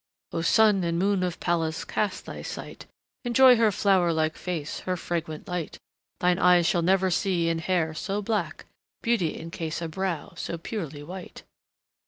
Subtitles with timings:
[0.33, 2.87] "'On Sun and Moon of Palace cast thy sight,
[3.23, 5.77] Enjoy her flower like face, her fragrant light,
[6.21, 8.65] Thine eyes shall never see in hair so black
[9.03, 11.43] Beauty encase a brow so purely white.'"